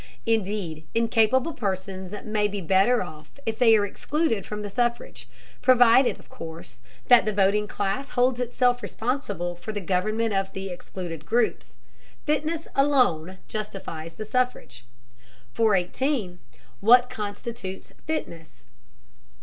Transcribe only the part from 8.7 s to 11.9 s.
responsible for the government of the excluded groups.